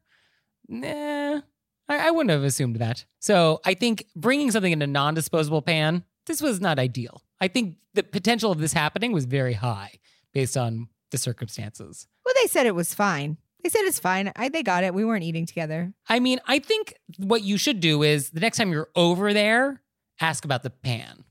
[0.67, 1.41] nah,
[1.89, 3.05] I, I wouldn't have assumed that.
[3.19, 7.23] So I think bringing something in a non disposable pan, this was not ideal.
[7.41, 9.99] I think the potential of this happening was very high
[10.33, 12.07] based on the circumstances.
[12.25, 13.37] Well, they said it was fine.
[13.63, 14.31] They said it's fine.
[14.35, 14.93] I, they got it.
[14.93, 15.93] We weren't eating together.
[16.09, 19.81] I mean, I think what you should do is the next time you're over there,
[20.19, 21.23] ask about the pan.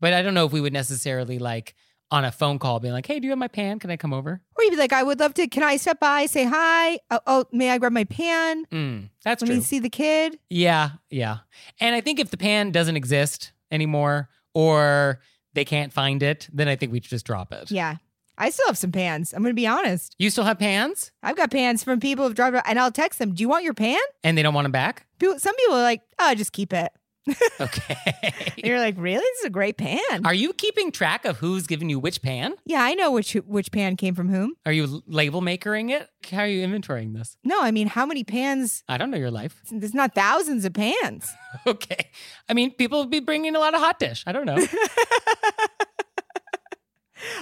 [0.00, 1.74] But I don't know if we would necessarily like
[2.10, 3.78] on a phone call being like, hey, do you have my pan?
[3.78, 4.40] Can I come over?
[4.56, 5.46] Or you'd be like, I would love to.
[5.48, 6.98] Can I step by, say hi?
[7.10, 8.64] Oh, oh may I grab my pan?
[8.66, 9.56] Mm, that's Let true.
[9.56, 10.38] me see the kid.
[10.48, 11.38] Yeah, yeah.
[11.80, 15.20] And I think if the pan doesn't exist anymore or
[15.54, 17.70] they can't find it, then I think we should just drop it.
[17.70, 17.96] Yeah.
[18.36, 19.32] I still have some pans.
[19.32, 20.14] I'm going to be honest.
[20.18, 23.32] You still have pans I've got pans from people who've dropped, and I'll text them.
[23.34, 23.98] Do you want your pan?
[24.22, 25.06] and they don't want them back?
[25.18, 26.90] People, some people are like, oh, just keep it.
[27.26, 28.52] And Okay.
[28.58, 29.16] you're like, really?
[29.20, 30.26] This is a great pan.
[30.26, 32.54] Are you keeping track of who's giving you which pan?
[32.66, 34.52] yeah, I know which which pan came from whom.
[34.66, 36.06] Are you label makering it?
[36.30, 37.38] How are you inventorying this?
[37.42, 38.84] No, I mean, how many pans?
[38.90, 39.58] I don't know your life.
[39.70, 41.30] There's not thousands of pans.
[41.68, 42.10] Okay.
[42.48, 44.24] I mean, people will be bringing a lot of hot dish.
[44.26, 44.58] I don't know.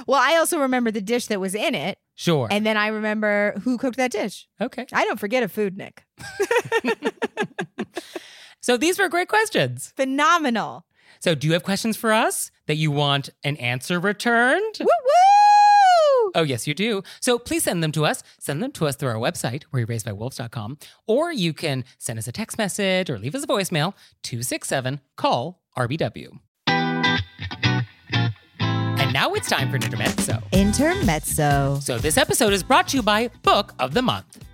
[0.07, 2.49] Well, I also remember the dish that was in it, Sure.
[2.51, 4.49] and then I remember who cooked that dish.
[4.61, 4.87] okay.
[4.93, 6.05] I don't forget a food, Nick.
[8.65, 9.93] So these were great questions.
[9.97, 10.87] Phenomenal.
[11.19, 14.77] So do you have questions for us that you want an answer returned?
[14.79, 16.33] Woo woo!
[16.37, 17.03] Oh, yes, you do.
[17.21, 18.23] So please send them to us.
[18.39, 22.57] Send them to us through our website, wereraisedbywolves.com, or you can send us a text
[22.57, 26.39] message or leave us a voicemail, 267 call RBW.
[29.13, 30.43] Now it's time for an intermezzo.
[30.53, 31.79] Intermezzo.
[31.81, 34.43] So this episode is brought to you by Book of the Month.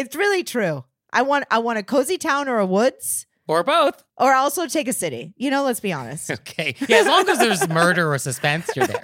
[0.00, 0.84] It's really true.
[1.12, 3.26] I want I want a cozy town or a woods.
[3.46, 4.02] Or both.
[4.16, 5.34] Or also take a city.
[5.36, 6.30] You know, let's be honest.
[6.40, 6.74] Okay.
[6.88, 9.02] Yeah, as long as there's murder or suspense, you're there.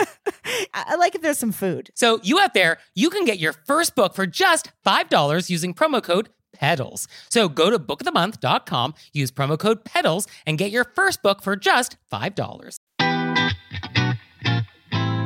[0.73, 1.91] I like if there's some food.
[1.95, 6.03] So, you out there, you can get your first book for just $5 using promo
[6.03, 7.09] code PEDALS.
[7.29, 11.97] So, go to bookofthemonth.com, use promo code PEDALS, and get your first book for just
[12.13, 12.79] $5.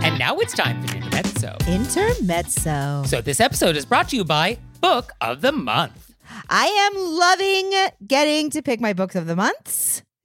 [0.02, 1.56] And now it's time for intermezzo.
[1.68, 3.02] Intermezzo.
[3.06, 6.14] So, this episode is brought to you by Book of the Month.
[6.48, 10.02] I am loving getting to pick my books of the months.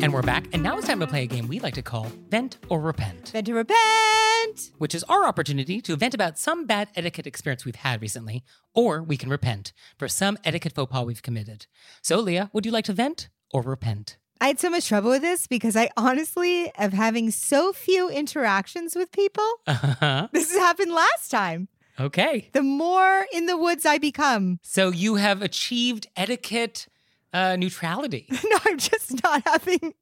[0.00, 2.06] And we're back, and now it's time to play a game we like to call
[2.30, 4.70] Vent or Repent, Vent to repent.
[4.78, 9.02] which is our opportunity to vent about some bad etiquette experience we've had recently, or
[9.02, 11.66] we can repent for some etiquette faux pas we've committed.
[12.00, 14.18] So, Leah, would you like to vent or repent?
[14.40, 18.94] I had so much trouble with this because I honestly am having so few interactions
[18.94, 19.48] with people.
[19.66, 20.28] Uh-huh.
[20.32, 21.68] This has happened last time.
[22.00, 22.48] Okay.
[22.52, 24.60] the more in the woods I become.
[24.62, 26.86] So you have achieved etiquette
[27.32, 28.26] uh, neutrality.
[28.44, 29.94] no, I'm just not having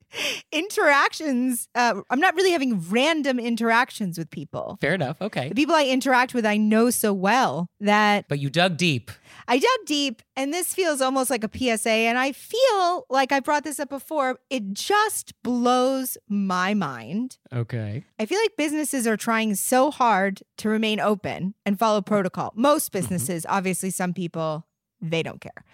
[0.53, 1.69] interactions.
[1.75, 4.79] Uh, I'm not really having random interactions with people.
[4.81, 5.21] Fair enough.
[5.21, 5.49] Okay.
[5.49, 9.11] The people I interact with, I know so well that But you dug deep.
[9.49, 11.91] I dug deep, and this feels almost like a PSA.
[11.91, 14.39] And I feel like I brought this up before.
[14.51, 17.39] It just blows my mind.
[17.53, 18.05] Okay.
[18.19, 22.53] I feel like businesses are trying so hard to remain open and follow protocol.
[22.57, 24.67] Most businesses, obviously, some people,
[25.01, 25.65] they don't care.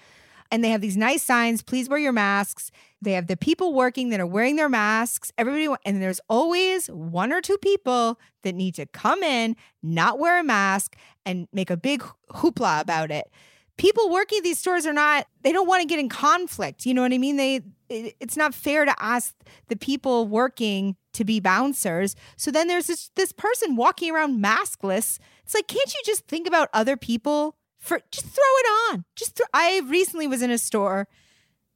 [0.52, 2.70] And they have these nice signs, please wear your masks.
[3.00, 5.32] They have the people working that are wearing their masks.
[5.38, 10.38] Everybody, and there's always one or two people that need to come in, not wear
[10.38, 10.94] a mask,
[11.24, 13.30] and make a big hoopla about it.
[13.78, 16.84] People working these stores are not, they don't want to get in conflict.
[16.84, 17.38] You know what I mean?
[17.38, 19.34] They, it- it's not fair to ask
[19.68, 22.14] the people working to be bouncers.
[22.36, 25.18] So then there's this this person walking around maskless.
[25.44, 27.56] It's like, can't you just think about other people?
[27.82, 29.04] For just throw it on.
[29.16, 31.08] Just throw, I recently was in a store.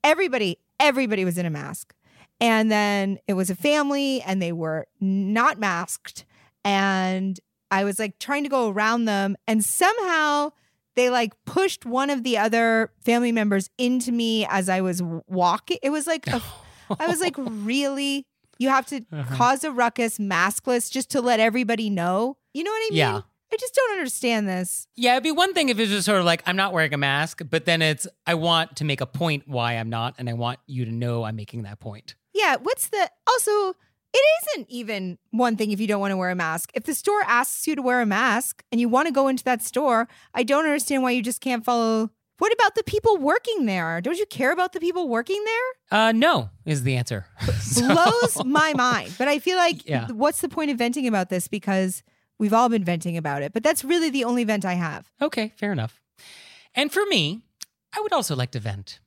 [0.05, 1.95] Everybody, everybody was in a mask.
[2.41, 6.25] And then it was a family and they were not masked.
[6.65, 7.41] And
[7.71, 10.53] I was like trying to go around them and somehow
[10.95, 15.79] they like pushed one of the other family members into me as I was walking.
[15.83, 16.41] It was like a
[17.01, 18.25] I was like, really?
[18.59, 19.35] You have to Uh-huh.
[19.37, 22.37] cause a ruckus maskless just to let everybody know?
[22.55, 22.99] You know what I mean?
[22.99, 23.21] Yeah.
[23.53, 24.87] I just don't understand this.
[24.97, 26.99] Yeah, it'd be one thing if it's just sort of like, I'm not wearing a
[26.99, 30.33] mask, but then it's, I want to make a point why I'm not, and I
[30.33, 32.17] want you to know I'm making that point.
[32.35, 32.57] Yeah.
[32.63, 33.75] What's the also?
[34.13, 34.23] It
[34.55, 36.71] isn't even one thing if you don't want to wear a mask.
[36.75, 39.45] If the store asks you to wear a mask and you want to go into
[39.45, 42.11] that store, I don't understand why you just can't follow.
[42.39, 44.01] What about the people working there?
[44.01, 45.99] Don't you care about the people working there?
[46.01, 47.27] Uh, no, is the answer.
[47.61, 49.15] So- blows my mind.
[49.19, 50.07] But I feel like Yeah.
[50.11, 51.47] what's the point of venting about this?
[51.49, 52.03] Because
[52.39, 53.53] we've all been venting about it.
[53.53, 55.11] But that's really the only vent I have.
[55.20, 56.01] Okay, fair enough.
[56.74, 57.43] And for me,
[57.97, 58.99] I would also like to vent.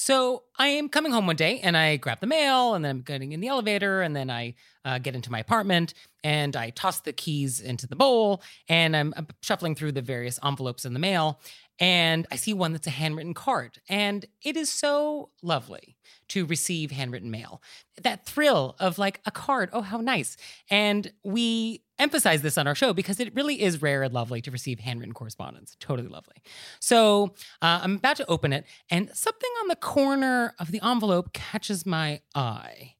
[0.00, 3.02] So I am coming home one day and I grab the mail and then I'm
[3.02, 4.54] getting in the elevator and then I
[4.84, 5.92] uh, get into my apartment
[6.22, 10.38] and I toss the keys into the bowl and I'm, I'm shuffling through the various
[10.44, 11.40] envelopes in the mail
[11.80, 15.96] and I see one that's a handwritten card and it is so lovely
[16.28, 17.60] to receive handwritten mail.
[18.00, 20.36] That thrill of like a card, oh, how nice.
[20.70, 24.50] And we emphasize this on our show because it really is rare and lovely to
[24.50, 25.76] receive handwritten correspondence.
[25.80, 26.36] Totally lovely.
[26.80, 31.32] So uh, I'm about to open it, and something on the corner of the envelope
[31.32, 32.94] catches my eye,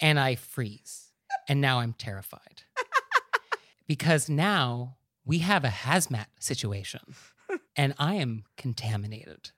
[0.00, 1.06] and I freeze.
[1.48, 2.62] And now I'm terrified
[3.86, 7.14] because now we have a hazmat situation,
[7.76, 9.50] and I am contaminated.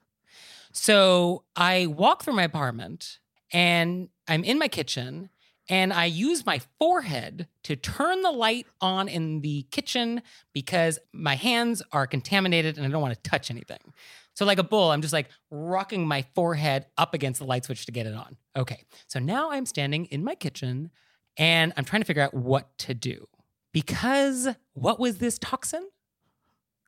[0.73, 3.19] So I walk through my apartment
[3.53, 5.29] and I'm in my kitchen
[5.69, 11.37] and I use my forehead to turn the light on in the kitchen because my
[11.37, 13.93] hands are contaminated and I don't want to touch anything.
[14.35, 17.87] So, like a bull, I'm just like rocking my forehead up against the light switch
[17.87, 18.37] to get it on.
[18.57, 18.85] Okay.
[19.07, 20.91] So now I'm standing in my kitchen
[21.37, 23.29] and I'm trying to figure out what to do.
[23.73, 25.89] Because what was this toxin?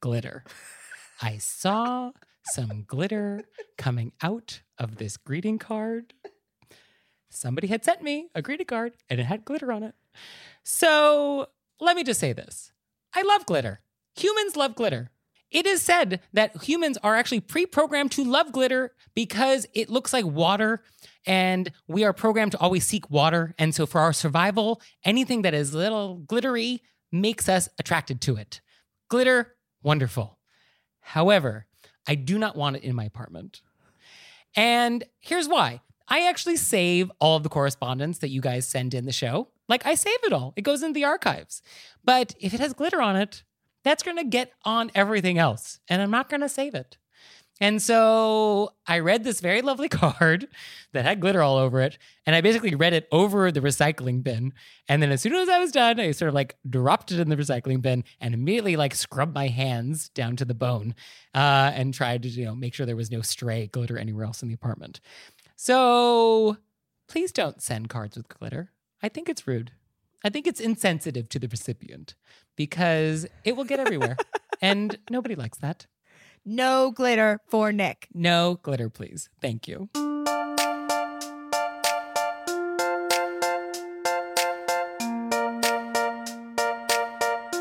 [0.01, 0.45] Glitter.
[1.23, 2.13] I saw
[2.53, 3.45] some glitter
[3.79, 6.13] coming out of this greeting card.
[7.35, 9.95] Somebody had sent me a greeting card and it had glitter on it.
[10.63, 11.49] So
[11.81, 12.73] let me just say this
[13.13, 13.81] I love glitter.
[14.17, 15.11] Humans love glitter.
[15.51, 20.13] It is said that humans are actually pre programmed to love glitter because it looks
[20.13, 20.83] like water
[21.27, 23.55] and we are programmed to always seek water.
[23.59, 26.83] And so for our survival, anything that is a little glittery
[27.13, 28.61] makes us attracted to it.
[29.09, 30.39] Glitter, wonderful.
[31.01, 31.67] However,
[32.07, 33.63] I do not want it in my apartment.
[34.57, 35.81] And here's why.
[36.09, 39.49] I actually save all of the correspondence that you guys send in the show.
[39.69, 40.53] Like I save it all.
[40.57, 41.63] It goes in the archives.
[42.05, 43.43] But if it has glitter on it,
[43.85, 46.97] that's going to get on everything else, and I'm not going to save it.
[47.61, 50.49] And so I read this very lovely card
[50.93, 54.53] that had glitter all over it, and I basically read it over the recycling bin.
[54.89, 57.29] And then as soon as I was done, I sort of like dropped it in
[57.29, 60.95] the recycling bin and immediately like scrubbed my hands down to the bone
[61.35, 64.43] uh, and tried to you know make sure there was no stray glitter anywhere else
[64.43, 65.01] in the apartment.
[65.57, 66.57] So
[67.09, 68.73] please don't send cards with glitter.
[69.03, 69.73] I think it's rude.
[70.25, 72.15] I think it's insensitive to the recipient
[72.57, 74.17] because it will get everywhere.
[74.63, 75.87] and nobody likes that.
[76.45, 78.09] No glitter for Nick.
[78.13, 79.29] No glitter, please.
[79.41, 79.89] Thank you.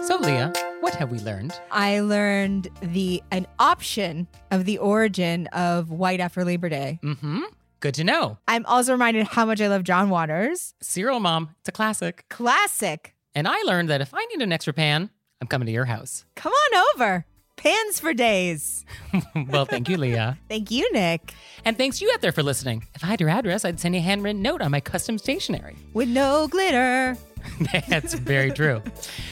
[0.05, 1.57] So, Leah, what have we learned?
[1.71, 6.99] I learned the an option of the origin of white after Labor Day.
[7.03, 7.41] Mm-hmm.
[7.83, 8.37] Good to know.
[8.47, 10.73] I'm also reminded how much I love John Waters.
[10.81, 12.23] Serial Mom, it's a classic.
[12.29, 13.13] Classic.
[13.35, 15.09] And I learned that if I need an extra pan,
[15.41, 16.23] I'm coming to your house.
[16.37, 17.25] Come on over.
[17.57, 18.85] Pans for days.
[19.49, 20.37] well, thank you, Leah.
[20.47, 21.33] Thank you, Nick.
[21.65, 22.87] And thanks you out there for listening.
[22.95, 25.75] If I had your address, I'd send you a handwritten note on my custom stationery.
[25.91, 27.17] With no glitter.
[27.89, 28.81] That's very true.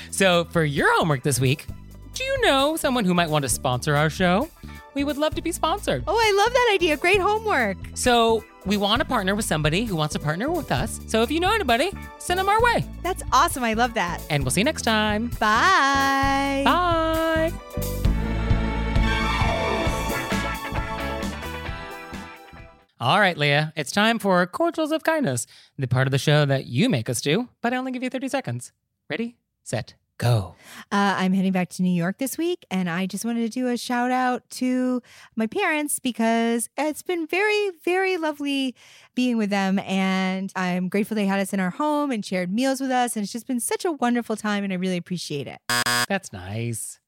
[0.10, 1.68] So, for your homework this week,
[2.16, 4.50] do you know someone who might want to sponsor our show?
[4.94, 6.04] We would love to be sponsored.
[6.08, 6.98] Oh, I love that idea.
[6.98, 7.78] Great homework.
[7.94, 11.00] So, we want to partner with somebody who wants to partner with us.
[11.08, 12.86] So, if you know anybody, send them our way.
[13.02, 13.64] That's awesome.
[13.64, 14.22] I love that.
[14.30, 15.30] And we'll see you next time.
[15.40, 16.64] Bye.
[16.66, 17.52] Bye.
[23.00, 26.68] All right, Leah, it's time for Cordials of Kindness, the part of the show that
[26.68, 28.74] you make us do, but I only give you 30 seconds.
[29.10, 30.56] Ready, set, go.
[30.92, 33.68] Uh, I'm heading back to New York this week, and I just wanted to do
[33.68, 35.02] a shout out to
[35.36, 38.76] my parents because it's been very, very lovely
[39.16, 39.80] being with them.
[39.80, 43.16] And I'm grateful they had us in our home and shared meals with us.
[43.16, 45.60] And it's just been such a wonderful time, and I really appreciate it.
[46.08, 47.00] That's nice.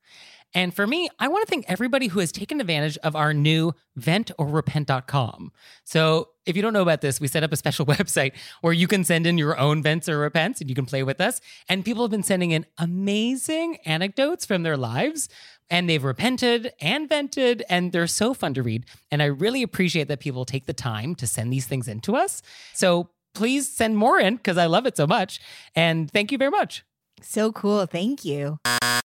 [0.56, 3.74] And for me, I want to thank everybody who has taken advantage of our new
[4.00, 5.52] ventorrepent.com.
[5.84, 8.88] So, if you don't know about this, we set up a special website where you
[8.88, 11.42] can send in your own vents or repents and you can play with us.
[11.70, 15.30] And people have been sending in amazing anecdotes from their lives
[15.70, 18.86] and they've repented and vented and they're so fun to read.
[19.12, 22.16] And I really appreciate that people take the time to send these things in to
[22.16, 22.42] us.
[22.74, 25.40] So, please send more in because I love it so much.
[25.76, 26.86] And thank you very much.
[27.22, 27.86] So cool.
[27.86, 28.60] Thank you.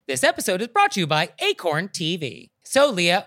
[0.08, 2.50] This episode is brought to you by Acorn TV.
[2.64, 3.26] So, Leah,